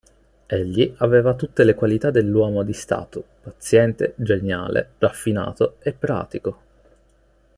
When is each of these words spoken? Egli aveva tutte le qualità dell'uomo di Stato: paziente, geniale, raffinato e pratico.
Egli 0.47 0.95
aveva 0.97 1.35
tutte 1.35 1.63
le 1.63 1.75
qualità 1.75 2.09
dell'uomo 2.09 2.63
di 2.63 2.73
Stato: 2.73 3.23
paziente, 3.43 4.13
geniale, 4.17 4.93
raffinato 4.97 5.75
e 5.83 5.93
pratico. 5.93 6.57